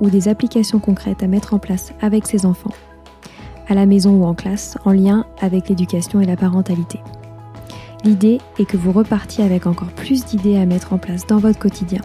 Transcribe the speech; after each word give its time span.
ou 0.00 0.10
des 0.10 0.28
applications 0.28 0.78
concrètes 0.78 1.22
à 1.22 1.26
mettre 1.26 1.54
en 1.54 1.58
place 1.58 1.92
avec 2.00 2.26
ses 2.26 2.46
enfants, 2.46 2.74
à 3.68 3.74
la 3.74 3.86
maison 3.86 4.12
ou 4.12 4.24
en 4.24 4.34
classe, 4.34 4.78
en 4.84 4.92
lien 4.92 5.26
avec 5.40 5.68
l'éducation 5.68 6.20
et 6.20 6.26
la 6.26 6.36
parentalité. 6.36 7.00
L'idée 8.04 8.40
est 8.58 8.66
que 8.66 8.76
vous 8.76 8.92
repartiez 8.92 9.44
avec 9.44 9.66
encore 9.66 9.88
plus 9.88 10.24
d'idées 10.24 10.58
à 10.58 10.66
mettre 10.66 10.92
en 10.92 10.98
place 10.98 11.26
dans 11.26 11.38
votre 11.38 11.58
quotidien 11.58 12.00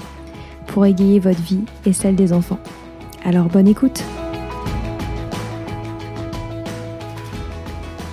pour 0.67 0.85
égayer 0.85 1.19
votre 1.19 1.41
vie 1.41 1.65
et 1.85 1.93
celle 1.93 2.15
des 2.15 2.33
enfants. 2.33 2.59
Alors 3.23 3.47
bonne 3.47 3.67
écoute 3.67 4.03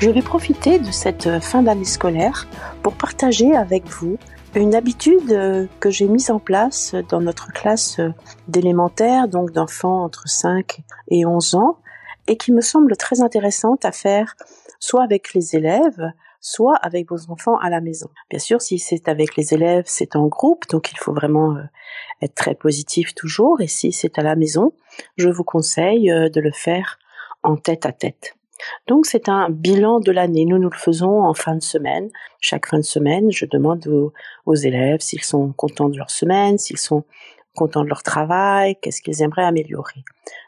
Je 0.00 0.10
vais 0.10 0.22
profiter 0.22 0.78
de 0.78 0.90
cette 0.92 1.40
fin 1.40 1.62
d'année 1.62 1.84
scolaire 1.84 2.46
pour 2.82 2.92
partager 2.92 3.56
avec 3.56 3.88
vous 3.88 4.16
une 4.54 4.74
habitude 4.74 5.30
euh, 5.30 5.66
que 5.80 5.90
j'ai 5.90 6.06
mise 6.06 6.30
en 6.30 6.38
place 6.38 6.94
dans 7.08 7.20
notre 7.20 7.52
classe 7.52 7.98
euh, 8.00 8.10
d'élémentaire, 8.48 9.28
donc 9.28 9.52
d'enfants 9.52 10.04
entre 10.04 10.26
5 10.26 10.80
et 11.08 11.26
11 11.26 11.54
ans, 11.54 11.78
et 12.26 12.36
qui 12.36 12.52
me 12.52 12.60
semble 12.60 12.96
très 12.96 13.20
intéressante 13.20 13.84
à 13.84 13.92
faire 13.92 14.36
soit 14.80 15.02
avec 15.02 15.34
les 15.34 15.56
élèves, 15.56 16.12
soit 16.40 16.76
avec 16.76 17.10
vos 17.10 17.30
enfants 17.30 17.58
à 17.58 17.68
la 17.68 17.80
maison. 17.80 18.08
Bien 18.30 18.38
sûr, 18.38 18.62
si 18.62 18.78
c'est 18.78 19.08
avec 19.08 19.36
les 19.36 19.54
élèves, 19.54 19.84
c'est 19.86 20.16
en 20.16 20.26
groupe, 20.26 20.68
donc 20.70 20.92
il 20.92 20.98
faut 20.98 21.12
vraiment 21.12 21.56
euh, 21.56 21.62
être 22.22 22.34
très 22.34 22.54
positif 22.54 23.14
toujours, 23.14 23.60
et 23.60 23.68
si 23.68 23.92
c'est 23.92 24.18
à 24.18 24.22
la 24.22 24.36
maison, 24.36 24.72
je 25.16 25.28
vous 25.28 25.44
conseille 25.44 26.08
de 26.08 26.40
le 26.40 26.52
faire 26.52 26.98
en 27.42 27.56
tête 27.56 27.86
à 27.86 27.92
tête. 27.92 28.37
Donc 28.86 29.06
c'est 29.06 29.28
un 29.28 29.50
bilan 29.50 30.00
de 30.00 30.12
l'année. 30.12 30.44
Nous 30.44 30.58
nous 30.58 30.70
le 30.70 30.76
faisons 30.76 31.22
en 31.22 31.34
fin 31.34 31.54
de 31.54 31.62
semaine. 31.62 32.10
Chaque 32.40 32.66
fin 32.66 32.78
de 32.78 32.84
semaine, 32.84 33.30
je 33.30 33.46
demande 33.46 33.86
aux, 34.46 34.54
élèves 34.54 35.00
s'ils 35.00 35.24
sont 35.24 35.52
contents 35.52 35.88
de 35.88 35.96
leur 35.96 36.10
semaine, 36.10 36.58
s'ils 36.58 36.78
sont 36.78 37.04
contents 37.54 37.82
de 37.82 37.88
leur 37.88 38.02
travail, 38.02 38.76
qu'est-ce 38.80 39.02
qu'ils 39.02 39.22
aimeraient 39.22 39.44
améliorer. 39.44 40.04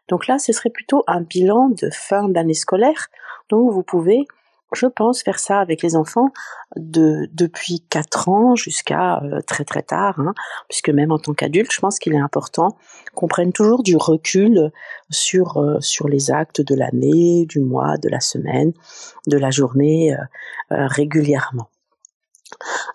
Donc 0.08 0.26
là, 0.26 0.38
ce 0.38 0.52
serait 0.52 0.70
plutôt 0.70 1.02
un 1.06 1.20
bilan 1.20 1.70
de 1.70 1.90
fin 1.90 2.28
d'année 2.28 2.54
scolaire. 2.54 3.08
Donc 3.48 3.72
vous 3.72 3.82
pouvez 3.82 4.26
je 4.72 4.86
pense 4.86 5.22
faire 5.22 5.38
ça 5.38 5.60
avec 5.60 5.82
les 5.82 5.96
enfants 5.96 6.28
de 6.76 7.28
depuis 7.32 7.84
4 7.90 8.28
ans 8.28 8.56
jusqu'à 8.56 9.20
euh, 9.22 9.40
très 9.46 9.64
très 9.64 9.82
tard, 9.82 10.18
hein, 10.18 10.34
puisque 10.68 10.90
même 10.90 11.12
en 11.12 11.18
tant 11.18 11.34
qu'adulte, 11.34 11.72
je 11.72 11.80
pense 11.80 11.98
qu'il 11.98 12.14
est 12.14 12.20
important 12.20 12.76
qu'on 13.14 13.28
prenne 13.28 13.52
toujours 13.52 13.82
du 13.82 13.96
recul 13.96 14.70
sur 15.10 15.56
euh, 15.56 15.80
sur 15.80 16.08
les 16.08 16.30
actes 16.30 16.60
de 16.60 16.74
l'année, 16.74 17.46
du 17.46 17.60
mois, 17.60 17.96
de 17.98 18.08
la 18.08 18.20
semaine, 18.20 18.72
de 19.26 19.36
la 19.36 19.50
journée 19.50 20.14
euh, 20.14 20.86
régulièrement. 20.86 21.68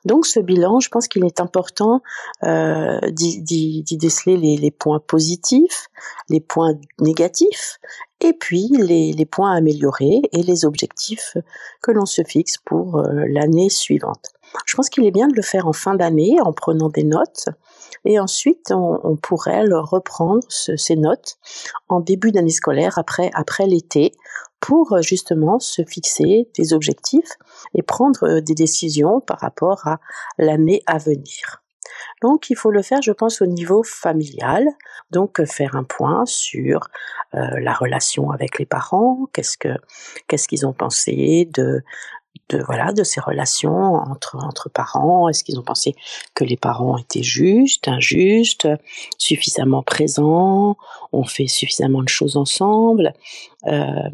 Donc 0.03 0.25
ce 0.25 0.39
bilan, 0.39 0.79
je 0.79 0.89
pense 0.89 1.07
qu'il 1.07 1.25
est 1.25 1.39
important 1.39 2.01
euh, 2.43 2.99
d'y 3.09 3.83
déceler 3.97 4.37
les, 4.37 4.57
les, 4.57 4.71
points 4.71 4.99
positifs, 4.99 5.87
les 6.29 6.41
points 6.41 6.75
négatifs, 6.99 7.79
et 8.21 8.33
puis 8.33 8.69
les, 8.71 9.25
points 9.25 9.53
améliorés 9.53 10.21
et 10.31 10.43
les 10.43 10.65
objectifs 10.65 11.37
que 11.81 11.91
l'on 11.91 12.05
se 12.05 12.23
fixe 12.23 12.57
pour 12.63 12.97
euh, 12.97 13.25
l'année 13.27 13.69
suivante. 13.69 14.31
Je 14.65 14.75
pense 14.75 14.89
qu'il 14.89 15.05
est 15.05 15.11
bien 15.11 15.27
de 15.27 15.35
le 15.35 15.41
faire 15.41 15.67
en 15.67 15.73
fin 15.73 15.95
d'année 15.95 16.37
en 16.41 16.53
prenant 16.53 16.89
des 16.89 17.03
notes 17.03 17.49
et 18.05 18.19
ensuite 18.19 18.71
on, 18.71 19.17
pourrait 19.17 19.63
reprendre 19.69 20.43
ces 20.49 20.95
notes 20.95 21.37
en 21.89 21.99
début 21.99 22.31
d'année 22.31 22.51
scolaire 22.51 22.97
après 22.97 23.31
après 23.33 23.65
l'été 23.65 24.13
pour 24.59 24.93
euh, 24.93 25.01
justement 25.01 25.59
se 25.59 25.83
fixer 25.83 26.49
des 26.55 26.73
objectifs 26.73 27.37
et 27.73 27.83
prendre 27.83 28.23
euh, 28.23 28.41
des 28.41 28.55
décisions 28.55 29.19
par 29.19 29.39
rapport 29.39 29.87
à 29.87 29.99
l'année 30.37 30.81
à 30.85 30.97
venir. 30.97 31.64
Donc 32.21 32.49
il 32.49 32.55
faut 32.55 32.71
le 32.71 32.81
faire, 32.81 33.01
je 33.01 33.11
pense, 33.11 33.41
au 33.41 33.45
niveau 33.45 33.83
familial. 33.83 34.65
Donc 35.11 35.39
euh, 35.39 35.45
faire 35.45 35.75
un 35.75 35.83
point 35.83 36.25
sur 36.25 36.89
la 37.33 37.73
relation 37.73 38.31
avec 38.31 38.59
les 38.59 38.65
parents, 38.65 39.27
qu'est-ce 39.33 39.57
que 39.57 39.67
qu'est-ce 40.27 40.47
qu'ils 40.47 40.65
ont 40.65 40.71
pensé 40.71 41.49
de 41.53 41.83
de 42.49 42.61
voilà 42.65 42.93
de 42.93 43.03
ces 43.03 43.19
relations 43.19 43.95
entre 43.95 44.37
entre 44.43 44.69
parents. 44.69 45.29
Est-ce 45.29 45.43
qu'ils 45.43 45.59
ont 45.59 45.63
pensé 45.63 45.95
que 46.33 46.43
les 46.43 46.57
parents 46.57 46.97
étaient 46.97 47.23
justes, 47.23 47.87
injustes, 47.87 48.67
suffisamment 49.17 49.83
présents, 49.83 50.77
ont 51.11 51.23
fait 51.25 51.47
suffisamment 51.47 52.03
de 52.03 52.09
choses 52.09 52.37
ensemble? 52.37 53.13
Euh, 53.67 54.09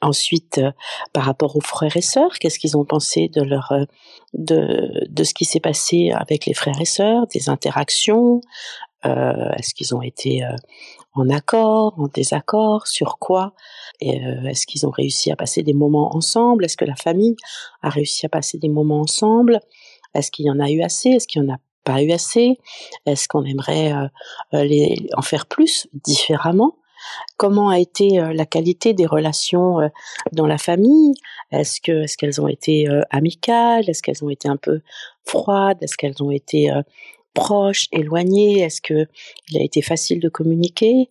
Ensuite, 0.00 0.58
euh, 0.58 0.72
par 1.12 1.24
rapport 1.24 1.56
aux 1.56 1.60
frères 1.60 1.96
et 1.96 2.02
sœurs, 2.02 2.38
qu'est-ce 2.38 2.58
qu'ils 2.58 2.76
ont 2.76 2.84
pensé 2.84 3.28
de 3.28 3.42
leur 3.42 3.72
de 4.34 5.06
de 5.08 5.24
ce 5.24 5.34
qui 5.34 5.44
s'est 5.44 5.60
passé 5.60 6.10
avec 6.10 6.46
les 6.46 6.54
frères 6.54 6.80
et 6.80 6.84
sœurs, 6.86 7.26
des 7.28 7.48
interactions 7.48 8.40
euh, 8.40 8.89
Est-ce 9.04 9.74
qu'ils 9.74 9.94
ont 9.94 10.02
été 10.02 10.44
euh, 10.44 10.54
en 11.14 11.28
accord, 11.28 11.94
en 11.98 12.06
désaccord, 12.06 12.86
sur 12.86 13.18
quoi? 13.18 13.54
Euh, 14.02 14.44
Est-ce 14.44 14.66
qu'ils 14.66 14.86
ont 14.86 14.90
réussi 14.90 15.30
à 15.30 15.36
passer 15.36 15.62
des 15.62 15.72
moments 15.72 16.14
ensemble? 16.14 16.64
Est-ce 16.64 16.76
que 16.76 16.84
la 16.84 16.96
famille 16.96 17.36
a 17.82 17.88
réussi 17.88 18.26
à 18.26 18.28
passer 18.28 18.58
des 18.58 18.68
moments 18.68 19.00
ensemble? 19.00 19.60
Est-ce 20.14 20.30
qu'il 20.30 20.46
y 20.46 20.50
en 20.50 20.60
a 20.60 20.70
eu 20.70 20.82
assez? 20.82 21.10
Est-ce 21.10 21.26
qu'il 21.26 21.42
y 21.42 21.44
en 21.44 21.52
a 21.52 21.58
pas 21.84 22.02
eu 22.02 22.12
assez? 22.12 22.58
Est-ce 23.06 23.28
qu'on 23.28 23.44
aimerait 23.44 23.92
euh, 23.92 24.06
euh, 24.54 24.64
les, 24.64 25.08
en 25.16 25.22
faire 25.22 25.46
plus, 25.46 25.88
différemment? 25.92 26.76
Comment 27.38 27.70
a 27.70 27.78
été 27.78 28.20
la 28.34 28.44
qualité 28.44 28.92
des 28.92 29.06
relations 29.06 29.78
dans 30.32 30.46
la 30.46 30.58
famille? 30.58 31.14
Est-ce 31.50 31.80
que 31.80 32.02
est-ce 32.02 32.18
qu'elles 32.18 32.42
ont 32.42 32.46
été 32.46 32.88
amicales? 33.08 33.88
Est-ce 33.88 34.02
qu'elles 34.02 34.22
ont 34.22 34.28
été 34.28 34.50
un 34.50 34.58
peu 34.58 34.82
froides? 35.24 35.78
Est-ce 35.80 35.96
qu'elles 35.96 36.22
ont 36.22 36.30
été 36.30 36.70
proche, 37.40 37.86
éloigné 37.90 38.60
Est-ce 38.60 38.82
que 38.82 39.06
il 39.48 39.58
a 39.58 39.64
été 39.64 39.80
facile 39.80 40.20
de 40.20 40.28
communiquer? 40.28 41.08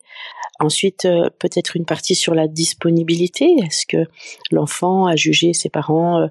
Ensuite, 0.59 1.05
euh, 1.05 1.29
peut-être 1.39 1.75
une 1.75 1.85
partie 1.85 2.15
sur 2.15 2.35
la 2.35 2.47
disponibilité. 2.47 3.45
Est-ce 3.65 3.85
que 3.87 4.05
l'enfant 4.51 5.07
a 5.07 5.15
jugé 5.15 5.53
ses 5.53 5.69
parents, 5.69 6.19
euh, 6.19 6.27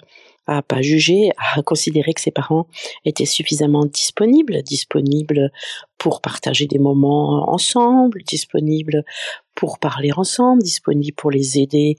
a 0.47 0.63
pas 0.63 0.83
jugé, 0.83 1.31
a 1.57 1.63
considéré 1.63 2.13
que 2.13 2.21
ses 2.21 2.31
parents 2.31 2.69
étaient 3.05 3.27
suffisamment 3.27 3.87
disponibles, 3.87 4.63
disponibles 4.63 5.51
pour 5.99 6.21
partager 6.21 6.67
des 6.67 6.79
moments 6.79 7.51
ensemble, 7.53 8.23
disponibles 8.23 9.03
pour 9.57 9.81
parler 9.81 10.13
ensemble, 10.15 10.63
disponibles 10.63 11.17
pour 11.17 11.33
les 11.33 11.59
aider 11.59 11.97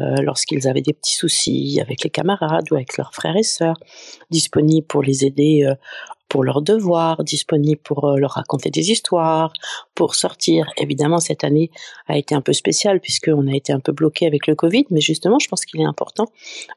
euh, 0.00 0.16
lorsqu'ils 0.22 0.66
avaient 0.68 0.80
des 0.80 0.94
petits 0.94 1.16
soucis 1.16 1.78
avec 1.82 2.02
les 2.02 2.10
camarades 2.10 2.70
ou 2.70 2.76
avec 2.76 2.96
leurs 2.96 3.12
frères 3.12 3.36
et 3.36 3.42
sœurs, 3.42 3.76
disponibles 4.30 4.86
pour 4.86 5.02
les 5.02 5.26
aider 5.26 5.70
pour 6.32 6.44
leurs 6.44 6.62
devoirs, 6.62 7.24
disponibles 7.24 7.82
pour 7.82 8.06
euh, 8.06 8.16
leur 8.16 8.30
raconter 8.30 8.70
des 8.70 8.90
histoires, 8.90 9.52
pour 9.94 10.14
sortir. 10.14 10.66
Évidemment, 10.78 11.18
cette 11.18 11.44
année 11.44 11.70
a 12.06 12.16
été 12.16 12.34
un 12.34 12.40
peu 12.40 12.54
spéciale 12.54 13.00
puisqu'on 13.00 13.48
a 13.48 13.54
été 13.54 13.70
un 13.70 13.80
peu 13.80 13.92
bloqué 13.92 14.26
avec 14.26 14.46
le 14.46 14.54
Covid, 14.54 14.86
mais 14.88 15.02
justement, 15.02 15.38
je 15.38 15.46
pense 15.46 15.66
qu'il 15.66 15.82
est 15.82 15.84
important 15.84 16.28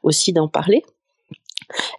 aussi 0.02 0.34
d'en 0.34 0.46
parler 0.46 0.84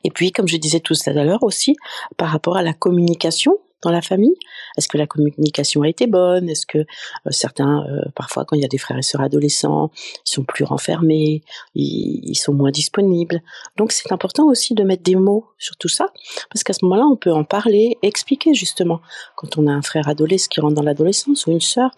Et 0.03 0.11
puis, 0.11 0.31
comme 0.31 0.47
je 0.47 0.57
disais 0.57 0.81
tout 0.81 0.93
à 1.07 1.11
l'heure 1.13 1.41
aussi, 1.41 1.75
par 2.15 2.29
rapport 2.29 2.57
à 2.57 2.61
la 2.61 2.73
communication, 2.73 3.57
dans 3.81 3.91
la 3.91 4.01
famille? 4.01 4.35
Est-ce 4.77 4.87
que 4.87 4.97
la 4.97 5.07
communication 5.07 5.81
a 5.81 5.89
été 5.89 6.07
bonne? 6.07 6.49
Est-ce 6.49 6.65
que 6.65 6.79
euh, 6.79 6.85
certains, 7.31 7.85
euh, 7.87 8.01
parfois, 8.15 8.45
quand 8.45 8.55
il 8.55 8.61
y 8.61 8.65
a 8.65 8.69
des 8.69 8.77
frères 8.77 8.97
et 8.97 9.01
sœurs 9.01 9.21
adolescents, 9.21 9.91
ils 10.25 10.31
sont 10.31 10.43
plus 10.43 10.63
renfermés, 10.63 11.43
ils, 11.75 12.35
sont 12.35 12.53
moins 12.53 12.71
disponibles? 12.71 13.41
Donc, 13.77 13.91
c'est 13.91 14.11
important 14.11 14.47
aussi 14.47 14.73
de 14.73 14.83
mettre 14.83 15.03
des 15.03 15.15
mots 15.15 15.45
sur 15.57 15.75
tout 15.77 15.87
ça, 15.87 16.11
parce 16.51 16.63
qu'à 16.63 16.73
ce 16.73 16.85
moment-là, 16.85 17.05
on 17.05 17.15
peut 17.15 17.31
en 17.33 17.43
parler, 17.43 17.97
expliquer 18.01 18.53
justement, 18.53 19.01
quand 19.35 19.57
on 19.57 19.67
a 19.67 19.71
un 19.71 19.81
frère 19.81 20.07
adolescent 20.07 20.47
qui 20.49 20.61
rentre 20.61 20.75
dans 20.75 20.83
l'adolescence 20.83 21.47
ou 21.47 21.51
une 21.51 21.61
sœur, 21.61 21.91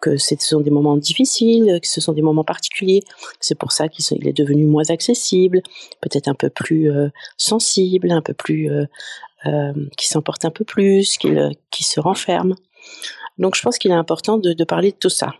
que 0.00 0.16
ce 0.16 0.34
sont 0.38 0.60
des 0.60 0.70
moments 0.70 0.96
difficiles, 0.96 1.78
que 1.80 1.88
ce 1.88 2.00
sont 2.00 2.12
des 2.12 2.22
moments 2.22 2.44
particuliers, 2.44 3.02
c'est 3.40 3.58
pour 3.58 3.72
ça 3.72 3.88
qu'il 3.88 4.26
est 4.26 4.32
devenu 4.32 4.66
moins 4.66 4.90
accessible, 4.90 5.62
peut-être 6.00 6.28
un 6.28 6.34
peu 6.34 6.50
plus 6.50 6.90
euh, 6.90 7.08
sensible, 7.36 8.10
un 8.10 8.22
peu 8.22 8.34
plus 8.34 8.70
qui 9.96 10.08
s'emporte 10.08 10.44
un 10.44 10.50
peu 10.50 10.64
plus, 10.64 11.16
qui, 11.18 11.30
qui 11.70 11.84
se 11.84 12.00
renferme. 12.00 12.54
Donc 13.38 13.56
je 13.56 13.62
pense 13.62 13.78
qu'il 13.78 13.90
est 13.90 13.94
important 13.94 14.38
de, 14.38 14.52
de, 14.52 14.64
parler 14.64 14.92
de 14.92 14.96
tout 14.96 15.08
ça. 15.08 15.34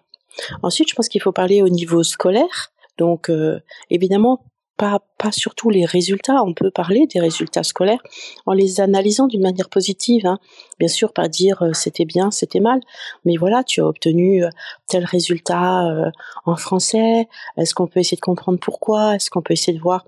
Ensuite, 0.62 0.89
je 0.91 0.95
pense 0.95 1.09
qu'il 1.09 1.23
faut 1.23 1.33
parler 1.33 1.62
au 1.62 1.69
niveau 1.69 2.03
scolaire. 2.03 2.73
Donc 2.99 3.31
euh, 3.31 3.61
évidemment, 3.91 4.45
pas, 4.76 5.00
pas 5.19 5.31
surtout 5.31 5.71
les 5.71 5.85
résultats. 5.85 6.43
On 6.44 6.53
peut 6.53 6.71
parler 6.71 7.06
des 7.06 7.21
résultats 7.21 7.62
scolaires 7.62 8.03
en 8.47 8.53
les 8.53 8.81
analysant 8.81 9.26
d'une 9.26 9.43
manière 9.43 9.69
positive. 9.69 10.26
Hein. 10.26 10.38
Bien 10.79 10.88
sûr, 10.88 11.12
pas 11.12 11.29
dire 11.29 11.62
euh, 11.62 11.73
c'était 11.73 12.05
bien, 12.05 12.31
c'était 12.31 12.61
mal, 12.61 12.81
mais 13.25 13.37
voilà, 13.37 13.62
tu 13.62 13.81
as 13.81 13.87
obtenu 13.87 14.44
euh, 14.44 14.49
tel 14.88 15.05
résultat 15.05 15.87
euh, 15.87 16.11
en 16.44 16.56
français. 16.56 17.29
Est-ce 17.56 17.75
qu'on 17.75 17.87
peut 17.87 18.00
essayer 18.00 18.17
de 18.17 18.23
comprendre 18.23 18.59
pourquoi? 18.59 19.15
Est-ce 19.15 19.31
qu'on 19.31 19.43
peut 19.43 19.53
essayer 19.53 19.76
de 19.76 19.82
voir 19.82 20.05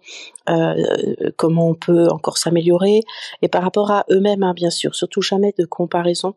comment 1.37 1.71
on 1.71 1.75
peut 1.75 2.09
encore 2.09 2.39
s'améliorer? 2.39 3.01
Et 3.43 3.49
par 3.49 3.63
rapport 3.63 3.91
à 3.91 4.05
eux-mêmes, 4.11 4.45
hein, 4.45 4.55
bien 4.55 4.71
sûr, 4.71 4.95
surtout 4.95 5.21
jamais 5.21 5.53
de 5.59 5.65
comparaison 5.65 6.35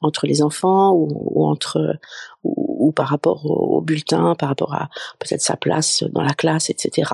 entre 0.00 0.26
les 0.26 0.42
enfants 0.42 0.92
ou, 0.92 1.46
entre 1.46 1.96
ou, 2.42 2.88
ou, 2.88 2.92
par 2.92 3.06
rapport 3.08 3.46
au, 3.46 3.76
au 3.76 3.80
bulletin, 3.80 4.34
par 4.34 4.48
rapport 4.48 4.74
à 4.74 4.88
peut-être 5.20 5.42
sa 5.42 5.56
place 5.56 6.02
dans 6.12 6.22
la 6.22 6.34
classe, 6.34 6.70
etc. 6.70 7.12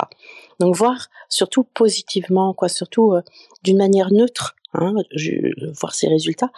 Donc 0.59 0.75
voir 0.75 1.09
surtout 1.29 1.65
positivement, 1.65 2.53
quoi, 2.55 2.69
surtout 2.69 3.13
euh, 3.13 3.23
d'une 3.63 3.79
manière 3.79 4.13
neutre, 4.13 4.57
hein, 4.75 4.95
voir 5.81 5.95
ces 5.95 6.09
résultats, 6.09 6.51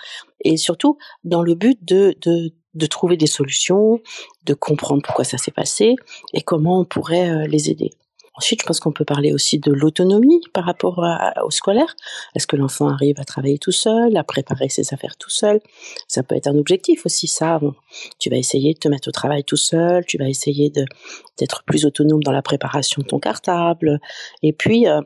et 0.44 0.56
surtout 0.56 0.98
dans 1.24 1.42
le 1.42 1.54
but 1.54 1.78
de, 1.84 2.14
de, 2.20 2.52
de 2.74 2.86
trouver 2.86 3.16
des 3.16 3.26
solutions, 3.26 4.00
de 4.46 4.54
comprendre 4.54 5.02
pourquoi 5.02 5.24
ça 5.24 5.38
s'est 5.38 5.50
passé 5.50 5.96
et 6.32 6.42
comment 6.42 6.80
on 6.80 6.84
pourrait 6.84 7.30
euh, 7.30 7.46
les 7.46 7.70
aider. 7.70 7.92
Ensuite, 8.34 8.62
je 8.62 8.66
pense 8.66 8.80
qu'on 8.80 8.92
peut 8.92 9.04
parler 9.04 9.32
aussi 9.32 9.58
de 9.58 9.72
l'autonomie 9.72 10.40
par 10.54 10.64
rapport 10.64 11.04
au 11.44 11.50
scolaire. 11.50 11.94
Est-ce 12.34 12.46
que 12.46 12.56
l'enfant 12.56 12.88
arrive 12.88 13.18
à 13.18 13.24
travailler 13.24 13.58
tout 13.58 13.72
seul, 13.72 14.16
à 14.16 14.24
préparer 14.24 14.68
ses 14.68 14.94
affaires 14.94 15.16
tout 15.16 15.30
seul? 15.30 15.60
Ça 16.08 16.22
peut 16.22 16.36
être 16.36 16.46
un 16.46 16.56
objectif 16.56 17.04
aussi, 17.06 17.26
ça. 17.26 17.60
tu 18.18 18.30
vas 18.30 18.36
essayer 18.36 18.72
de 18.74 18.78
te 18.78 18.88
mettre 18.88 19.08
au 19.08 19.12
travail 19.12 19.44
tout 19.44 19.56
seul, 19.56 20.04
tu 20.06 20.16
vas 20.16 20.28
essayer 20.28 20.70
d'être 21.38 21.64
plus 21.64 21.84
autonome 21.84 22.22
dans 22.22 22.32
la 22.32 22.42
préparation 22.42 23.02
de 23.02 23.06
ton 23.06 23.18
cartable, 23.18 24.00
et 24.42 24.52
puis 24.52 24.86
euh, 24.86 25.00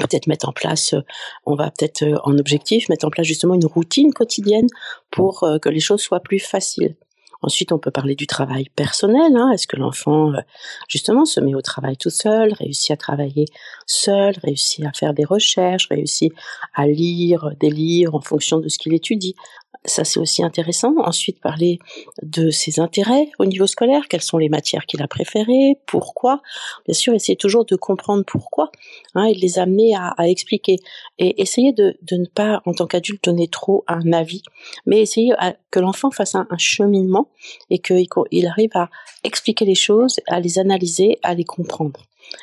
peut-être 0.00 0.26
mettre 0.26 0.48
en 0.48 0.52
place, 0.52 0.94
euh, 0.94 1.00
on 1.46 1.54
va 1.54 1.70
peut-être 1.70 2.02
euh, 2.02 2.18
en 2.24 2.36
objectif 2.38 2.88
mettre 2.88 3.06
en 3.06 3.10
place 3.10 3.26
justement 3.26 3.54
une 3.54 3.66
routine 3.66 4.12
quotidienne 4.12 4.68
pour 5.10 5.46
que 5.62 5.68
les 5.68 5.80
choses 5.80 6.00
soient 6.00 6.20
plus 6.20 6.40
faciles. 6.40 6.96
Ensuite, 7.44 7.72
on 7.72 7.78
peut 7.78 7.90
parler 7.90 8.14
du 8.14 8.26
travail 8.26 8.70
personnel. 8.74 9.36
Hein. 9.36 9.50
Est-ce 9.52 9.66
que 9.66 9.76
l'enfant, 9.76 10.32
euh, 10.32 10.40
justement, 10.88 11.26
se 11.26 11.40
met 11.40 11.54
au 11.54 11.60
travail 11.60 11.98
tout 11.98 12.10
seul, 12.10 12.54
réussit 12.54 12.90
à 12.90 12.96
travailler 12.96 13.44
seul, 13.86 14.34
réussit 14.42 14.84
à 14.86 14.92
faire 14.92 15.12
des 15.12 15.24
recherches, 15.24 15.88
réussit 15.90 16.32
à 16.74 16.86
lire 16.86 17.50
des 17.60 17.68
livres 17.68 18.14
en 18.14 18.22
fonction 18.22 18.58
de 18.60 18.68
ce 18.68 18.78
qu'il 18.78 18.94
étudie? 18.94 19.34
Ça 19.84 20.04
c'est 20.04 20.18
aussi 20.18 20.42
intéressant. 20.42 20.94
Ensuite, 20.98 21.40
parler 21.40 21.78
de 22.22 22.50
ses 22.50 22.80
intérêts 22.80 23.28
au 23.38 23.44
niveau 23.44 23.66
scolaire, 23.66 24.08
quelles 24.08 24.22
sont 24.22 24.38
les 24.38 24.48
matières 24.48 24.86
qu'il 24.86 25.02
a 25.02 25.08
préférées, 25.08 25.78
pourquoi? 25.86 26.40
Bien 26.86 26.94
sûr, 26.94 27.14
essayer 27.14 27.36
toujours 27.36 27.64
de 27.64 27.76
comprendre 27.76 28.24
pourquoi 28.26 28.70
hein, 29.14 29.24
et 29.24 29.34
de 29.34 29.40
les 29.40 29.58
amener 29.58 29.94
à, 29.94 30.08
à, 30.16 30.28
expliquer. 30.28 30.76
Et 31.18 31.40
essayer 31.42 31.72
de, 31.72 31.96
ne 32.12 32.26
pas, 32.26 32.62
en 32.64 32.72
tant 32.72 32.86
qu'adulte, 32.86 33.24
donner 33.24 33.48
trop 33.48 33.84
un 33.86 34.12
avis, 34.12 34.42
mais 34.86 35.00
essayer 35.00 35.34
que 35.70 35.80
l'enfant 35.80 36.10
fasse 36.10 36.34
un, 36.34 36.46
un, 36.50 36.58
cheminement 36.58 37.28
et 37.70 37.78
qu'il 37.78 38.46
arrive 38.46 38.70
à 38.74 38.88
expliquer 39.22 39.64
les 39.64 39.74
choses, 39.74 40.20
à 40.28 40.40
les 40.40 40.58
analyser, 40.58 41.18
à 41.22 41.34
les 41.34 41.44
comprendre. 41.44 42.00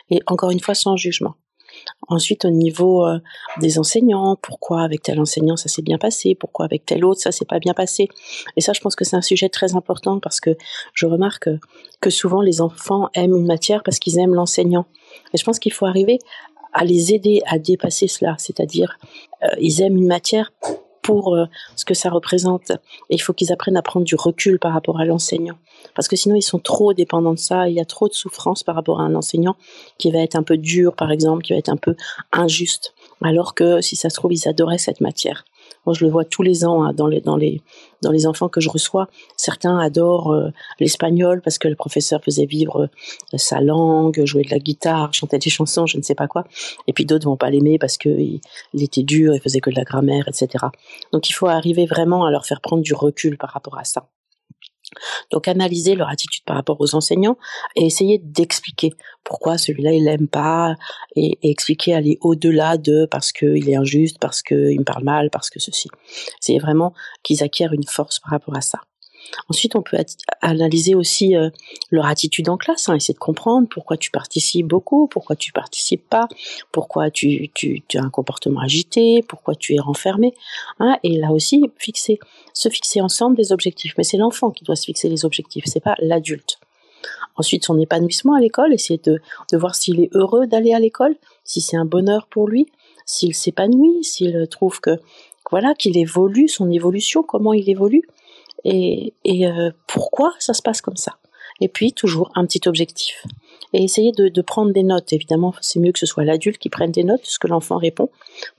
Et 0.09 0.19
encore 0.27 0.51
une 0.51 0.59
fois, 0.59 0.75
sans 0.75 0.95
jugement. 0.95 1.35
Ensuite, 2.07 2.45
au 2.45 2.49
niveau 2.49 3.05
euh, 3.05 3.19
des 3.59 3.79
enseignants, 3.79 4.35
pourquoi 4.41 4.81
avec 4.81 5.01
tel 5.01 5.19
enseignant 5.19 5.55
ça 5.55 5.69
s'est 5.69 5.81
bien 5.81 5.97
passé, 5.97 6.35
pourquoi 6.35 6.65
avec 6.65 6.85
tel 6.85 7.05
autre 7.05 7.21
ça 7.21 7.31
s'est 7.31 7.45
pas 7.45 7.59
bien 7.59 7.73
passé. 7.73 8.09
Et 8.57 8.61
ça, 8.61 8.73
je 8.73 8.81
pense 8.81 8.95
que 8.95 9.05
c'est 9.05 9.15
un 9.15 9.21
sujet 9.21 9.49
très 9.49 9.75
important 9.75 10.19
parce 10.19 10.39
que 10.39 10.57
je 10.93 11.05
remarque 11.05 11.49
que 11.99 12.09
souvent 12.09 12.41
les 12.41 12.61
enfants 12.61 13.09
aiment 13.13 13.35
une 13.35 13.45
matière 13.45 13.83
parce 13.83 13.99
qu'ils 13.99 14.19
aiment 14.19 14.35
l'enseignant. 14.35 14.85
Et 15.33 15.37
je 15.37 15.43
pense 15.43 15.59
qu'il 15.59 15.73
faut 15.73 15.85
arriver 15.85 16.19
à 16.73 16.85
les 16.85 17.13
aider 17.13 17.41
à 17.45 17.59
dépasser 17.59 18.07
cela, 18.07 18.35
c'est-à-dire 18.37 18.97
euh, 19.43 19.47
ils 19.59 19.81
aiment 19.81 19.97
une 19.97 20.07
matière 20.07 20.51
pour 21.01 21.35
euh, 21.35 21.45
ce 21.75 21.85
que 21.85 21.93
ça 21.93 22.09
représente. 22.09 22.71
Et 23.09 23.15
il 23.15 23.19
faut 23.19 23.33
qu'ils 23.33 23.51
apprennent 23.51 23.77
à 23.77 23.81
prendre 23.81 24.05
du 24.05 24.15
recul 24.15 24.59
par 24.59 24.73
rapport 24.73 24.99
à 24.99 25.05
l'enseignant. 25.05 25.55
Parce 25.95 26.07
que 26.07 26.15
sinon, 26.15 26.35
ils 26.35 26.41
sont 26.41 26.59
trop 26.59 26.93
dépendants 26.93 27.33
de 27.33 27.39
ça. 27.39 27.67
Il 27.69 27.75
y 27.75 27.81
a 27.81 27.85
trop 27.85 28.07
de 28.07 28.13
souffrance 28.13 28.63
par 28.63 28.75
rapport 28.75 28.99
à 28.99 29.03
un 29.03 29.15
enseignant 29.15 29.55
qui 29.97 30.11
va 30.11 30.19
être 30.19 30.35
un 30.35 30.43
peu 30.43 30.57
dur, 30.57 30.95
par 30.95 31.11
exemple, 31.11 31.43
qui 31.43 31.53
va 31.53 31.59
être 31.59 31.69
un 31.69 31.77
peu 31.77 31.95
injuste. 32.31 32.93
Alors 33.21 33.53
que 33.53 33.81
si 33.81 33.95
ça 33.95 34.09
se 34.09 34.15
trouve, 34.15 34.33
ils 34.33 34.47
adoraient 34.47 34.77
cette 34.77 35.01
matière. 35.01 35.45
Moi, 35.85 35.93
je 35.93 36.05
le 36.05 36.11
vois 36.11 36.25
tous 36.25 36.43
les 36.43 36.65
ans 36.65 36.83
hein, 36.83 36.93
dans, 36.93 37.07
les, 37.07 37.21
dans, 37.21 37.35
les, 37.35 37.61
dans 38.01 38.11
les 38.11 38.27
enfants 38.27 38.49
que 38.49 38.61
je 38.61 38.69
reçois. 38.69 39.07
Certains 39.35 39.79
adorent 39.79 40.31
euh, 40.31 40.49
l'espagnol 40.79 41.41
parce 41.41 41.57
que 41.57 41.67
le 41.67 41.75
professeur 41.75 42.23
faisait 42.23 42.45
vivre 42.45 42.89
euh, 43.33 43.37
sa 43.37 43.61
langue, 43.61 44.23
jouait 44.25 44.43
de 44.43 44.51
la 44.51 44.59
guitare, 44.59 45.13
chantait 45.13 45.39
des 45.39 45.49
chansons, 45.49 45.85
je 45.85 45.97
ne 45.97 46.03
sais 46.03 46.15
pas 46.15 46.27
quoi. 46.27 46.45
Et 46.87 46.93
puis 46.93 47.05
d'autres 47.05 47.25
vont 47.25 47.37
pas 47.37 47.49
l'aimer 47.49 47.79
parce 47.79 47.97
qu'il 47.97 48.41
il 48.73 48.83
était 48.83 49.03
dur, 49.03 49.33
il 49.33 49.41
faisait 49.41 49.59
que 49.59 49.69
de 49.69 49.75
la 49.75 49.83
grammaire, 49.83 50.27
etc. 50.27 50.65
Donc 51.11 51.29
il 51.29 51.33
faut 51.33 51.47
arriver 51.47 51.85
vraiment 51.85 52.25
à 52.25 52.31
leur 52.31 52.45
faire 52.45 52.61
prendre 52.61 52.83
du 52.83 52.93
recul 52.93 53.37
par 53.37 53.49
rapport 53.49 53.77
à 53.77 53.83
ça. 53.83 54.07
Donc 55.31 55.47
analyser 55.47 55.95
leur 55.95 56.09
attitude 56.09 56.43
par 56.45 56.55
rapport 56.55 56.79
aux 56.79 56.95
enseignants 56.95 57.37
et 57.75 57.85
essayer 57.85 58.19
d'expliquer 58.19 58.93
pourquoi 59.23 59.57
celui-là 59.57 59.93
il 59.93 60.05
l'aime 60.05 60.27
pas 60.27 60.75
et, 61.15 61.37
expliquer 61.43 61.93
aller 61.93 62.17
au-delà 62.21 62.77
de 62.77 63.05
parce 63.09 63.31
qu'il 63.31 63.69
est 63.69 63.75
injuste, 63.75 64.17
parce 64.19 64.41
qu'il 64.41 64.79
me 64.79 64.83
parle 64.83 65.03
mal, 65.03 65.29
parce 65.29 65.49
que 65.49 65.59
ceci. 65.59 65.89
C'est 66.39 66.57
vraiment 66.57 66.93
qu'ils 67.23 67.43
acquièrent 67.43 67.73
une 67.73 67.87
force 67.87 68.19
par 68.19 68.31
rapport 68.31 68.55
à 68.55 68.61
ça. 68.61 68.79
Ensuite, 69.49 69.75
on 69.75 69.81
peut 69.81 69.97
analyser 70.41 70.95
aussi 70.95 71.35
euh, 71.35 71.49
leur 71.89 72.05
attitude 72.05 72.49
en 72.49 72.57
classe, 72.57 72.89
hein, 72.89 72.95
essayer 72.95 73.13
de 73.13 73.19
comprendre 73.19 73.67
pourquoi 73.69 73.97
tu 73.97 74.11
participes 74.11 74.67
beaucoup, 74.67 75.07
pourquoi 75.07 75.35
tu 75.35 75.51
participes 75.51 76.07
pas, 76.09 76.27
pourquoi 76.71 77.11
tu, 77.11 77.49
tu, 77.53 77.83
as 77.95 78.01
un 78.01 78.09
comportement 78.09 78.61
agité, 78.61 79.23
pourquoi 79.27 79.55
tu 79.55 79.75
es 79.75 79.79
renfermé. 79.79 80.33
Hein, 80.79 80.97
et 81.03 81.17
là 81.17 81.31
aussi, 81.31 81.63
fixer, 81.77 82.19
se 82.53 82.69
fixer 82.69 83.01
ensemble 83.01 83.35
des 83.37 83.51
objectifs. 83.51 83.93
Mais 83.97 84.03
c'est 84.03 84.17
l'enfant 84.17 84.51
qui 84.51 84.63
doit 84.63 84.75
se 84.75 84.85
fixer 84.85 85.09
les 85.09 85.25
objectifs, 85.25 85.65
c'est 85.67 85.79
pas 85.79 85.95
l'adulte. 85.99 86.59
Ensuite, 87.35 87.65
son 87.65 87.79
épanouissement 87.79 88.35
à 88.35 88.39
l'école, 88.39 88.73
essayer 88.73 88.99
de, 89.03 89.19
de 89.51 89.57
voir 89.57 89.75
s'il 89.75 90.01
est 90.01 90.09
heureux 90.13 90.47
d'aller 90.47 90.73
à 90.73 90.79
l'école, 90.79 91.15
si 91.43 91.61
c'est 91.61 91.77
un 91.77 91.85
bonheur 91.85 92.27
pour 92.27 92.47
lui, 92.47 92.67
s'il 93.05 93.33
s'épanouit, 93.33 94.03
s'il 94.03 94.47
trouve 94.49 94.79
que 94.79 94.99
voilà 95.49 95.73
qu'il 95.73 95.97
évolue, 95.97 96.47
son 96.47 96.69
évolution, 96.71 97.23
comment 97.23 97.53
il 97.53 97.69
évolue 97.69 98.03
et, 98.65 99.13
euh, 99.27 99.71
pourquoi 99.87 100.33
ça 100.39 100.53
se 100.53 100.61
passe 100.61 100.81
comme 100.81 100.97
ça? 100.97 101.17
Et 101.59 101.67
puis 101.67 101.93
toujours 101.93 102.31
un 102.35 102.45
petit 102.45 102.67
objectif. 102.67 103.25
Et 103.73 103.83
essayer 103.83 104.11
de, 104.11 104.41
prendre 104.41 104.71
des 104.73 104.83
notes. 104.83 105.13
Évidemment, 105.13 105.53
c'est 105.61 105.79
mieux 105.79 105.91
que 105.91 105.99
ce 105.99 106.05
soit 106.05 106.25
l'adulte 106.25 106.57
qui 106.57 106.69
prenne 106.69 106.91
des 106.91 107.03
notes 107.03 107.21
ce 107.23 107.39
que 107.39 107.47
l'enfant 107.47 107.77
répond, 107.77 108.09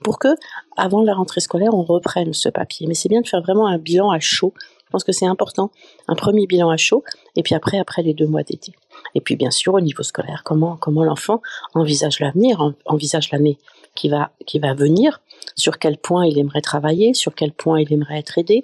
pour 0.03 0.19
que 0.19 0.29
avant 0.77 1.03
la 1.03 1.13
rentrée 1.13 1.41
scolaire, 1.41 1.73
on 1.73 1.83
reprenne 1.83 2.33
ce 2.33 2.49
papier. 2.49 2.87
Mais 2.87 2.93
c'est 2.93 3.09
bien 3.09 3.21
de 3.21 3.27
faire 3.27 3.41
vraiment 3.41 3.67
un 3.67 3.77
bilan 3.77 4.09
à 4.09 4.19
chaud. 4.19 4.53
Je 4.85 4.89
pense 4.91 5.03
que 5.03 5.11
c'est 5.11 5.25
important, 5.25 5.71
un 6.07 6.15
premier 6.15 6.45
bilan 6.45 6.69
à 6.69 6.77
chaud, 6.77 7.03
et 7.35 7.41
puis 7.41 7.55
après, 7.55 7.79
après 7.79 8.03
les 8.03 8.13
deux 8.13 8.27
mois 8.27 8.43
d'été. 8.43 8.73
Et 9.15 9.21
puis 9.21 9.35
bien 9.35 9.49
sûr, 9.49 9.73
au 9.73 9.81
niveau 9.81 10.03
scolaire, 10.03 10.43
comment 10.45 10.77
comment 10.77 11.03
l'enfant 11.03 11.41
envisage 11.73 12.19
l'avenir, 12.19 12.73
envisage 12.85 13.31
l'année 13.31 13.57
qui 13.95 14.07
va 14.07 14.31
qui 14.45 14.59
va 14.59 14.75
venir, 14.75 15.19
sur 15.55 15.79
quel 15.79 15.97
point 15.97 16.25
il 16.25 16.37
aimerait 16.37 16.61
travailler, 16.61 17.13
sur 17.13 17.33
quel 17.33 17.51
point 17.51 17.81
il 17.81 17.91
aimerait 17.91 18.19
être 18.19 18.37
aidé, 18.37 18.63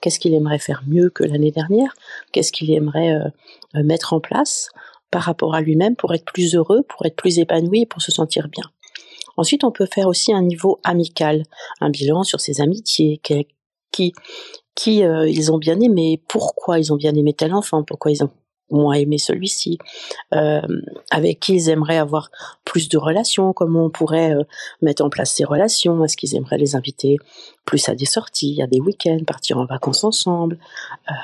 qu'est-ce 0.00 0.18
qu'il 0.18 0.34
aimerait 0.34 0.58
faire 0.58 0.82
mieux 0.86 1.10
que 1.10 1.24
l'année 1.24 1.50
dernière, 1.50 1.94
qu'est-ce 2.32 2.52
qu'il 2.52 2.70
aimerait 2.70 3.14
euh, 3.14 3.28
euh, 3.76 3.82
mettre 3.82 4.12
en 4.12 4.20
place 4.20 4.68
par 5.10 5.22
rapport 5.22 5.54
à 5.54 5.60
lui-même 5.60 5.96
pour 5.96 6.14
être 6.14 6.24
plus 6.24 6.54
heureux, 6.54 6.82
pour 6.88 7.06
être 7.06 7.16
plus 7.16 7.38
épanoui, 7.38 7.86
pour 7.86 8.02
se 8.02 8.12
sentir 8.12 8.48
bien? 8.48 8.64
Ensuite, 9.36 9.64
on 9.64 9.70
peut 9.70 9.86
faire 9.86 10.08
aussi 10.08 10.32
un 10.32 10.42
niveau 10.42 10.80
amical, 10.82 11.44
un 11.80 11.90
bilan 11.90 12.24
sur 12.24 12.40
ses 12.40 12.60
amitiés, 12.60 13.20
qui, 13.22 14.12
qui, 14.74 15.04
euh, 15.04 15.28
ils 15.28 15.52
ont 15.52 15.58
bien 15.58 15.80
aimé, 15.80 16.22
pourquoi 16.28 16.78
ils 16.78 16.92
ont 16.92 16.96
bien 16.96 17.14
aimé 17.14 17.32
tel 17.32 17.54
enfant, 17.54 17.84
pourquoi 17.84 18.10
ils 18.10 18.22
ont 18.24 18.30
moins 18.70 18.94
aimé 18.94 19.18
celui-ci, 19.18 19.78
euh, 20.34 20.60
avec 21.10 21.40
qui 21.40 21.54
ils 21.54 21.68
aimeraient 21.70 21.98
avoir 21.98 22.30
plus 22.64 22.88
de 22.88 22.98
relations, 22.98 23.52
comment 23.52 23.86
on 23.86 23.90
pourrait 23.90 24.34
euh, 24.34 24.42
mettre 24.82 25.04
en 25.04 25.10
place 25.10 25.32
ces 25.32 25.44
relations, 25.44 26.04
est-ce 26.04 26.16
qu'ils 26.16 26.36
aimeraient 26.36 26.58
les 26.58 26.76
inviter 26.76 27.16
plus 27.64 27.88
à 27.88 27.94
des 27.94 28.04
sorties, 28.04 28.60
à 28.62 28.66
des 28.66 28.80
week-ends, 28.80 29.20
partir 29.26 29.58
en 29.58 29.64
vacances 29.64 30.04
ensemble, 30.04 30.58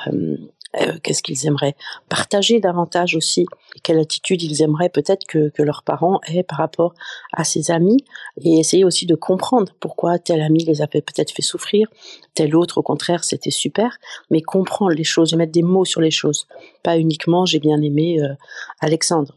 euh, 0.07 0.37
euh, 0.81 0.97
qu'est-ce 1.03 1.23
qu'ils 1.23 1.45
aimeraient 1.45 1.75
partager 2.09 2.59
davantage 2.59 3.15
aussi, 3.15 3.45
quelle 3.83 3.99
attitude 3.99 4.41
ils 4.41 4.61
aimeraient 4.61 4.89
peut-être 4.89 5.25
que, 5.25 5.49
que, 5.49 5.63
leurs 5.63 5.83
parents 5.83 6.19
aient 6.27 6.43
par 6.43 6.57
rapport 6.57 6.93
à 7.33 7.43
ces 7.43 7.71
amis, 7.71 8.03
et 8.41 8.59
essayer 8.59 8.83
aussi 8.83 9.05
de 9.05 9.15
comprendre 9.15 9.71
pourquoi 9.79 10.19
tel 10.19 10.41
ami 10.41 10.63
les 10.63 10.81
a 10.81 10.87
peut-être 10.87 11.31
fait 11.31 11.41
souffrir, 11.41 11.87
tel 12.33 12.55
autre 12.55 12.77
au 12.77 12.83
contraire 12.83 13.23
c'était 13.23 13.51
super, 13.51 13.97
mais 14.29 14.41
comprendre 14.41 14.91
les 14.91 15.03
choses 15.03 15.33
et 15.33 15.37
mettre 15.37 15.51
des 15.51 15.63
mots 15.63 15.85
sur 15.85 16.01
les 16.01 16.11
choses, 16.11 16.47
pas 16.83 16.97
uniquement 16.97 17.45
j'ai 17.45 17.59
bien 17.59 17.81
aimé 17.81 18.21
euh, 18.21 18.33
Alexandre. 18.79 19.33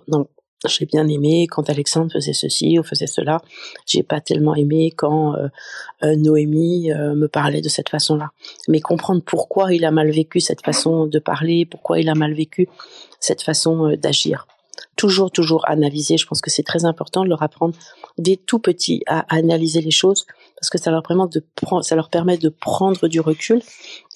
J'ai 0.67 0.87
bien 0.87 1.07
aimé 1.07 1.47
quand 1.49 1.71
Alexandre 1.71 2.13
faisait 2.13 2.33
ceci 2.33 2.79
ou 2.79 2.83
faisait 2.83 3.07
cela. 3.07 3.41
J'ai 3.87 4.03
pas 4.03 4.21
tellement 4.21 4.57
aimé 4.57 4.91
quand 4.91 5.37
euh, 5.37 5.49
euh, 6.03 6.17
Noémie 6.17 6.91
euh, 6.91 7.15
me 7.15 7.29
parlait 7.29 7.61
de 7.61 7.69
cette 7.69 7.89
façon-là. 7.89 8.33
Mais 8.67 8.81
comprendre 8.81 9.23
pourquoi 9.25 9.73
il 9.73 9.85
a 9.85 9.93
mal 9.93 10.11
vécu 10.11 10.41
cette 10.41 10.65
façon 10.65 11.07
de 11.07 11.19
parler, 11.21 11.65
pourquoi 11.65 12.01
il 12.01 12.09
a 12.09 12.15
mal 12.15 12.35
vécu 12.35 12.69
cette 13.21 13.43
façon 13.43 13.95
d'agir. 13.97 14.49
Toujours, 14.97 15.31
toujours 15.31 15.69
analyser. 15.69 16.19
Je 16.19 16.27
pense 16.27 16.41
que 16.41 16.51
c'est 16.51 16.65
très 16.65 16.85
important 16.85 17.23
de 17.23 17.29
leur 17.29 17.43
apprendre 17.43 17.77
dès 18.17 18.37
tout 18.37 18.59
petits 18.59 19.03
à 19.07 19.21
analyser 19.33 19.81
les 19.81 19.93
choses 19.93 20.27
parce 20.57 20.71
que 20.71 20.79
ça 20.79 20.91
leur 20.91 21.05
permet 21.05 21.29
de 21.29 21.45
prendre, 21.55 21.85
ça 21.85 21.95
leur 21.95 22.11
permet 22.11 22.37
de 22.37 22.49
prendre 22.49 23.07
du 23.07 23.21
recul 23.21 23.63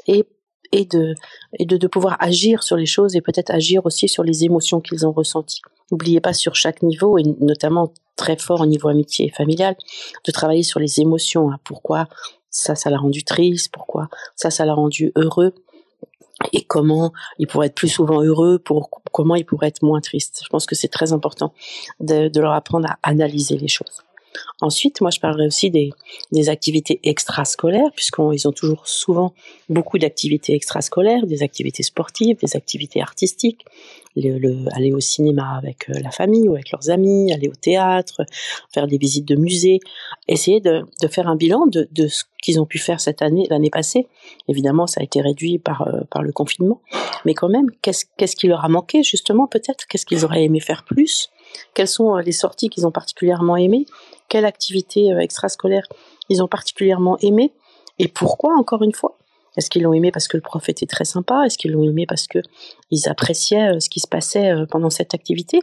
et 0.09 0.25
et 0.73 0.87
de 0.87 1.15
et 1.59 1.67
de 1.67 1.87
pouvoir 1.87 2.17
agir 2.19 2.63
sur 2.65 2.77
les 2.77 2.87
choses 2.87 3.15
et 3.15 3.21
peut-être 3.21 3.51
agir 3.51 3.87
aussi 3.87 4.09
sur 4.09 4.25
les 4.25 4.43
émotions 4.45 4.81
qu'ils 4.81 5.07
ont 5.07 5.13
ressenties. 5.13 5.61
N'oubliez 5.93 6.21
pas 6.21 6.33
sur 6.33 6.57
chaque 6.57 6.83
niveau, 6.83 7.19
et 7.19 7.23
notamment 7.41 7.93
très 8.17 8.37
fort 8.37 8.63
au 8.63 8.67
niveau 8.67 8.89
amitié 8.89 9.27
et 9.27 9.31
familial, 9.31 9.77
de 10.25 10.33
travailler 10.33 10.65
sur 10.65 10.81
les 10.81 11.01
émotions. 11.01 11.53
Hein. 11.53 11.59
Pourquoi 11.63 12.09
ça, 12.51 12.75
ça 12.75 12.91
l'a 12.91 12.99
rendu 12.99 13.23
triste 13.23 13.71
Pourquoi 13.73 14.09
ça, 14.35 14.51
ça 14.51 14.65
l'a 14.65 14.75
rendu 14.75 15.13
heureux 15.15 15.55
et 16.53 16.65
comment 16.65 17.13
il 17.39 17.47
pourrait 17.47 17.69
être 17.69 17.75
plus 17.75 17.89
souvent 17.89 18.23
heureux, 18.23 18.59
pour 18.59 18.91
comment 19.13 19.37
il 19.37 19.45
pourrait 19.45 19.69
être 19.69 19.83
moins 19.83 20.01
triste. 20.01 20.41
Je 20.43 20.49
pense 20.49 20.67
que 20.67 20.75
c'est 20.75 20.89
très 20.89 21.13
important 21.13 21.53
de, 22.01 22.29
de, 22.29 22.41
leur 22.41 22.53
apprendre 22.53 22.89
à 22.89 22.99
analyser 23.03 23.57
les 23.57 23.69
choses. 23.69 24.03
Ensuite, 24.61 25.01
moi, 25.01 25.11
je 25.11 25.21
parlerai 25.21 25.47
aussi 25.47 25.71
des, 25.71 25.93
activités 26.49 27.01
extrascolaires, 27.05 27.91
puisqu'ils 27.95 28.49
ont 28.49 28.53
toujours 28.53 28.87
souvent 28.87 29.35
beaucoup 29.69 29.99
d'activités 29.99 30.55
extrascolaires, 30.55 31.27
des 31.27 31.43
activités 31.43 31.83
sportives, 31.83 32.37
des 32.39 32.57
activités 32.57 33.01
artistiques, 33.01 33.65
le, 34.17 34.67
aller 34.75 34.93
au 34.93 35.01
cinéma 35.01 35.57
avec 35.57 35.89
euh, 35.89 35.95
la 36.03 36.11
famille 36.11 36.49
ou 36.49 36.55
avec 36.55 36.71
leurs 36.71 36.91
amis, 36.91 37.33
aller 37.33 37.49
au 37.49 37.55
théâtre, 37.55 38.23
faire 38.73 38.87
des 38.87 38.99
visites 38.99 39.27
de 39.27 39.37
musées, 39.37 39.81
essayer 40.29 40.61
de, 40.61 40.85
faire 41.11 41.29
un 41.29 41.37
bilan 41.37 41.67
de, 41.67 41.89
ce 42.09 42.25
qu'ils 42.43 42.61
ont 42.61 42.67
pu 42.67 42.79
faire 42.79 43.01
cette 43.01 43.23
année, 43.23 43.47
l'année 43.51 43.71
passée. 43.71 44.07
Évidemment, 44.49 44.87
ça 44.87 45.01
a 45.01 45.05
été 45.05 45.21
réduit 45.21 45.59
par, 45.59 45.83
euh, 45.89 46.21
le 46.21 46.33
confinement, 46.33 46.81
mais 47.25 47.35
quand 47.35 47.49
même, 47.49 47.67
qu'est-ce 47.81 48.37
qui 48.37 48.49
leur 48.49 48.65
a 48.65 48.69
manqué 48.69 49.03
justement 49.03 49.47
peut-être? 49.47 49.87
Qu'est-ce 49.87 50.07
qu'ils 50.07 50.25
auraient 50.25 50.45
aimé 50.45 50.61
faire 50.61 50.85
plus? 50.85 51.31
Quelles 51.75 51.89
sont 51.89 52.17
euh, 52.17 52.23
les 52.23 52.33
sorties 52.33 52.69
qu'ils 52.69 52.87
ont 52.87 52.93
particulièrement 52.93 53.57
aimées? 53.57 53.87
Quelle 54.29 54.45
activité 54.45 55.11
extrascolaire 55.21 55.87
ils 56.29 56.43
ont 56.43 56.49
particulièrement 56.49 57.19
aimé 57.19 57.53
Et 57.99 58.09
pourquoi, 58.09 58.57
encore 58.57 58.83
une 58.83 58.95
fois? 58.95 59.19
Est-ce 59.57 59.69
qu'ils 59.69 59.83
l'ont 59.83 59.93
aimé 59.93 60.11
parce 60.11 60.29
que 60.29 60.37
le 60.37 60.41
prof 60.41 60.69
était 60.69 60.87
très 60.87 61.05
sympa? 61.05 61.45
Est-ce 61.45 61.59
qu'ils 61.59 61.73
l'ont 61.73 61.85
aimé 61.85 62.07
parce 62.07 62.27
que 62.27 62.39
ils 62.91 63.09
appréciaient 63.09 63.75
euh, 63.75 63.81
ce 63.81 63.91
qui 63.91 64.01
se 64.01 64.09
passait 64.09 64.51
euh, 64.51 64.67
pendant 64.67 64.91
cette 64.91 65.15
activité? 65.15 65.61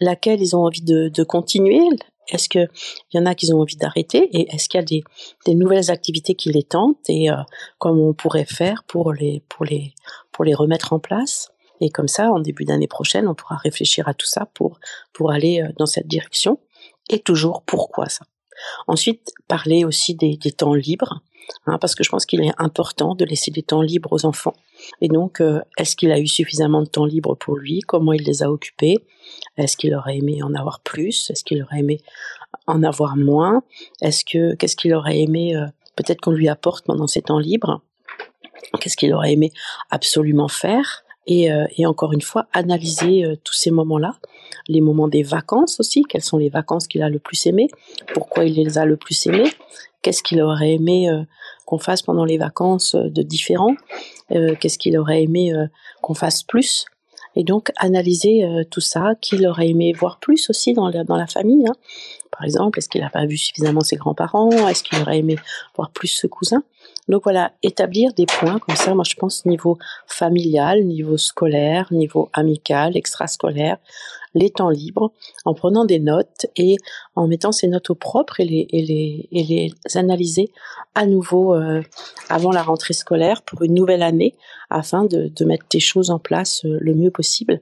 Laquelle 0.00 0.42
ils 0.42 0.56
ont 0.56 0.64
envie 0.64 0.82
de, 0.82 1.22
continuer? 1.22 1.80
Est-ce 2.28 2.48
qu'il 2.48 2.68
y 3.14 3.18
en 3.18 3.26
a 3.26 3.34
qui 3.34 3.52
ont 3.52 3.60
envie 3.60 3.76
d'arrêter? 3.76 4.28
Et 4.36 4.52
est-ce 4.52 4.68
qu'il 4.68 4.80
y 4.80 4.82
a 4.82 5.02
des, 5.46 5.54
nouvelles 5.54 5.90
activités 5.90 6.34
qui 6.34 6.50
les 6.50 6.64
tentent? 6.64 7.08
Et 7.08 7.30
euh, 7.30 7.36
comment 7.78 8.08
on 8.08 8.14
pourrait 8.14 8.46
faire 8.46 8.82
pour 8.84 9.12
les, 9.12 9.44
pour, 9.48 9.64
les, 9.64 9.94
pour 10.32 10.44
les 10.44 10.54
remettre 10.54 10.92
en 10.92 10.98
place? 10.98 11.51
Et 11.82 11.90
comme 11.90 12.06
ça, 12.06 12.30
en 12.30 12.38
début 12.38 12.64
d'année 12.64 12.86
prochaine, 12.86 13.26
on 13.26 13.34
pourra 13.34 13.56
réfléchir 13.56 14.06
à 14.06 14.14
tout 14.14 14.26
ça 14.26 14.46
pour, 14.54 14.78
pour 15.12 15.32
aller 15.32 15.64
dans 15.78 15.86
cette 15.86 16.06
direction. 16.06 16.60
Et 17.10 17.18
toujours, 17.18 17.62
pourquoi 17.64 18.08
ça? 18.08 18.24
Ensuite, 18.86 19.32
parler 19.48 19.84
aussi 19.84 20.14
des, 20.14 20.38
temps 20.56 20.74
libres. 20.74 21.22
Hein, 21.66 21.78
parce 21.80 21.96
que 21.96 22.04
je 22.04 22.08
pense 22.08 22.24
qu'il 22.24 22.40
est 22.40 22.52
important 22.56 23.16
de 23.16 23.24
laisser 23.24 23.50
des 23.50 23.64
temps 23.64 23.82
libres 23.82 24.12
aux 24.12 24.24
enfants. 24.24 24.54
Et 25.00 25.08
donc, 25.08 25.40
euh, 25.40 25.60
est-ce 25.76 25.96
qu'il 25.96 26.12
a 26.12 26.20
eu 26.20 26.28
suffisamment 26.28 26.82
de 26.82 26.86
temps 26.86 27.04
libre 27.04 27.34
pour 27.34 27.56
lui? 27.56 27.80
Comment 27.80 28.12
il 28.12 28.22
les 28.22 28.44
a 28.44 28.50
occupés? 28.50 28.96
Est-ce 29.56 29.76
qu'il 29.76 29.92
aurait 29.94 30.18
aimé 30.18 30.40
en 30.44 30.54
avoir 30.54 30.80
plus? 30.80 31.30
Est-ce 31.30 31.42
qu'il 31.42 31.60
aurait 31.60 31.80
aimé 31.80 32.00
en 32.68 32.84
avoir 32.84 33.16
moins? 33.16 33.64
Est-ce 34.00 34.24
que 34.24 34.54
qu'est-ce 34.54 34.76
qu'il 34.76 34.94
aurait 34.94 35.18
aimé 35.18 35.56
euh, 35.56 35.66
peut-être 35.96 36.20
qu'on 36.20 36.30
lui 36.30 36.48
apporte 36.48 36.86
pendant 36.86 37.08
ces 37.08 37.22
temps 37.22 37.40
libres? 37.40 37.82
Qu'est-ce 38.80 38.96
qu'il 38.96 39.12
aurait 39.12 39.32
aimé 39.32 39.52
absolument 39.90 40.48
faire? 40.48 41.02
Et, 41.26 41.52
euh, 41.52 41.66
et, 41.76 41.86
encore 41.86 42.12
une 42.12 42.20
fois, 42.20 42.46
analyser 42.52 43.24
tous 43.44 43.54
ces 43.54 43.70
moments-là, 43.70 44.16
les 44.68 44.80
moments 44.80 45.08
des 45.08 45.22
vacances 45.22 45.80
aussi, 45.80 46.02
quelles 46.02 46.22
sont 46.22 46.38
les 46.38 46.48
vacances 46.48 46.86
qu'il 46.86 47.02
a 47.02 47.08
le 47.08 47.18
plus 47.18 47.46
aimées, 47.46 47.68
pourquoi 48.14 48.44
il 48.44 48.54
les 48.54 48.78
a 48.78 48.84
le 48.84 48.96
plus 48.96 49.26
aimées, 49.26 49.50
qu'est-ce 50.02 50.22
qu'il 50.22 50.42
aurait 50.42 50.72
aimé 50.72 51.08
euh, 51.08 51.22
qu'on 51.64 51.78
fasse 51.78 52.02
pendant 52.02 52.24
les 52.24 52.36
vacances 52.36 52.94
euh, 52.94 53.08
de 53.08 53.22
différents, 53.22 53.74
euh, 54.32 54.54
qu'est-ce 54.60 54.78
qu'il 54.78 54.98
aurait 54.98 55.22
aimé 55.22 55.52
qu'on 56.02 56.14
fasse 56.14 56.42
plus. 56.42 56.84
Et 57.34 57.44
donc 57.44 57.70
analyser 57.76 58.44
tout 58.70 58.82
ça, 58.82 59.14
qu'il 59.22 59.46
aurait 59.46 59.68
aimé 59.68 59.94
voir 59.94 60.18
plus 60.18 60.50
aussi 60.50 60.74
dans 60.74 60.90
la, 60.90 61.02
dans 61.02 61.16
la 61.16 61.26
famille. 61.26 61.66
Hein. 61.66 61.74
Par 62.30 62.44
exemple, 62.44 62.78
est-ce 62.78 62.90
qu'il 62.90 63.00
n'a 63.00 63.08
pas 63.08 63.24
vu 63.24 63.38
suffisamment 63.38 63.80
ses 63.80 63.96
grands-parents? 63.96 64.50
Est-ce 64.68 64.82
qu'il 64.82 65.00
aurait 65.00 65.18
aimé 65.18 65.36
voir 65.74 65.90
plus 65.92 66.08
ce 66.08 66.26
cousin? 66.26 66.62
Donc 67.08 67.24
voilà, 67.24 67.52
établir 67.62 68.12
des 68.14 68.26
points 68.26 68.58
comme 68.58 68.76
ça, 68.76 68.94
moi 68.94 69.04
je 69.06 69.16
pense 69.16 69.44
niveau 69.44 69.76
familial, 70.06 70.84
niveau 70.84 71.16
scolaire, 71.16 71.92
niveau 71.92 72.28
amical, 72.32 72.96
extrascolaire, 72.96 73.78
les 74.34 74.50
temps 74.50 74.70
libres, 74.70 75.12
en 75.44 75.54
prenant 75.54 75.84
des 75.84 75.98
notes 75.98 76.46
et 76.56 76.76
en 77.16 77.26
mettant 77.26 77.52
ces 77.52 77.68
notes 77.68 77.90
au 77.90 77.94
propre 77.94 78.40
et 78.40 78.44
les, 78.44 78.66
les, 78.72 79.28
les 79.32 79.96
analyser 79.96 80.52
à 80.94 81.06
nouveau 81.06 81.54
euh, 81.54 81.82
avant 82.28 82.52
la 82.52 82.62
rentrée 82.62 82.94
scolaire 82.94 83.42
pour 83.42 83.62
une 83.62 83.74
nouvelle 83.74 84.02
année 84.02 84.34
afin 84.70 85.04
de, 85.04 85.28
de 85.28 85.44
mettre 85.44 85.66
des 85.70 85.80
choses 85.80 86.10
en 86.10 86.18
place 86.18 86.64
euh, 86.64 86.78
le 86.80 86.94
mieux 86.94 87.10
possible. 87.10 87.60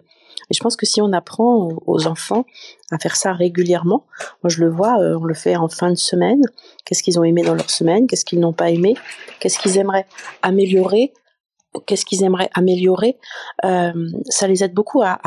Et 0.50 0.54
je 0.54 0.60
pense 0.60 0.76
que 0.76 0.86
si 0.86 1.00
on 1.00 1.12
apprend 1.12 1.68
aux 1.86 2.06
enfants 2.06 2.44
à 2.90 2.98
faire 2.98 3.16
ça 3.16 3.32
régulièrement, 3.32 4.06
moi 4.42 4.48
je 4.48 4.60
le 4.60 4.70
vois, 4.70 5.00
euh, 5.00 5.18
on 5.20 5.24
le 5.24 5.34
fait 5.34 5.56
en 5.56 5.68
fin 5.68 5.90
de 5.90 5.96
semaine, 5.96 6.40
qu'est-ce 6.84 7.02
qu'ils 7.02 7.18
ont 7.18 7.24
aimé 7.24 7.42
dans 7.42 7.54
leur 7.54 7.70
semaine, 7.70 8.06
qu'est-ce 8.06 8.24
qu'ils 8.24 8.40
n'ont 8.40 8.52
pas 8.52 8.70
aimé, 8.70 8.94
qu'est-ce 9.38 9.58
qu'ils 9.58 9.78
aimeraient 9.78 10.06
améliorer? 10.42 11.12
Qu'est-ce 11.86 12.04
qu'ils 12.04 12.24
aimeraient 12.24 12.50
améliorer, 12.54 13.16
euh, 13.64 13.92
ça 14.28 14.48
les 14.48 14.64
aide 14.64 14.74
beaucoup 14.74 15.02
à, 15.04 15.20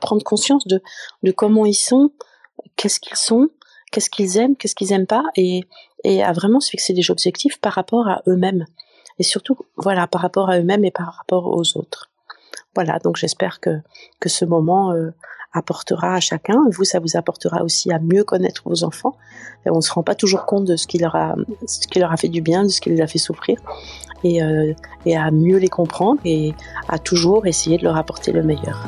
prendre 0.00 0.24
conscience 0.24 0.66
de, 0.66 0.80
comment 1.32 1.66
ils 1.66 1.74
sont, 1.74 2.12
qu'est-ce 2.76 2.98
qu'ils 2.98 3.18
sont, 3.18 3.50
qu'est-ce 3.92 4.08
qu'ils 4.08 4.38
aiment, 4.38 4.56
qu'est-ce 4.56 4.74
qu'ils 4.74 4.92
aiment 4.94 5.06
pas, 5.06 5.22
et, 5.36 5.64
et 6.02 6.22
à 6.22 6.32
vraiment 6.32 6.60
se 6.60 6.70
fixer 6.70 6.94
des 6.94 7.10
objectifs 7.10 7.60
par 7.60 7.74
rapport 7.74 8.08
à 8.08 8.22
eux-mêmes. 8.26 8.64
Et 9.18 9.22
surtout, 9.22 9.58
voilà, 9.76 10.06
par 10.06 10.22
rapport 10.22 10.48
à 10.48 10.58
eux-mêmes 10.58 10.86
et 10.86 10.90
par 10.90 11.12
rapport 11.12 11.46
aux 11.46 11.76
autres. 11.76 12.10
Voilà, 12.74 12.98
donc 12.98 13.16
j'espère 13.16 13.60
que, 13.60 13.80
que 14.20 14.28
ce 14.28 14.44
moment 14.44 14.92
euh, 14.92 15.10
apportera 15.52 16.14
à 16.14 16.20
chacun. 16.20 16.60
Vous, 16.72 16.84
ça 16.84 16.98
vous 16.98 17.16
apportera 17.16 17.62
aussi 17.62 17.92
à 17.92 17.98
mieux 17.98 18.24
connaître 18.24 18.62
vos 18.66 18.84
enfants. 18.84 19.16
Et 19.64 19.70
on 19.70 19.76
ne 19.76 19.80
se 19.80 19.92
rend 19.92 20.02
pas 20.02 20.14
toujours 20.14 20.44
compte 20.44 20.64
de 20.64 20.76
ce 20.76 20.86
qui 20.86 20.98
leur 20.98 21.14
a, 21.14 21.36
ce 21.66 21.86
qui 21.86 22.00
leur 22.00 22.12
a 22.12 22.16
fait 22.16 22.28
du 22.28 22.42
bien, 22.42 22.64
de 22.64 22.68
ce 22.68 22.80
qui 22.80 22.90
les 22.90 23.00
a 23.00 23.06
fait 23.06 23.18
souffrir 23.18 23.58
et, 24.24 24.42
euh, 24.42 24.72
et 25.06 25.16
à 25.16 25.30
mieux 25.30 25.58
les 25.58 25.68
comprendre 25.68 26.20
et 26.24 26.54
à 26.88 26.98
toujours 26.98 27.46
essayer 27.46 27.78
de 27.78 27.84
leur 27.84 27.96
apporter 27.96 28.32
le 28.32 28.42
meilleur. 28.42 28.86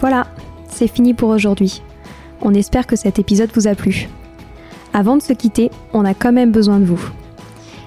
Voilà, 0.00 0.26
c'est 0.68 0.88
fini 0.88 1.14
pour 1.14 1.30
aujourd'hui. 1.30 1.82
On 2.42 2.52
espère 2.52 2.86
que 2.86 2.96
cet 2.96 3.18
épisode 3.18 3.50
vous 3.54 3.66
a 3.66 3.74
plu. 3.74 4.08
Avant 4.92 5.16
de 5.16 5.22
se 5.22 5.32
quitter, 5.32 5.70
on 5.94 6.04
a 6.04 6.14
quand 6.14 6.32
même 6.32 6.52
besoin 6.52 6.78
de 6.78 6.84
vous. 6.84 7.10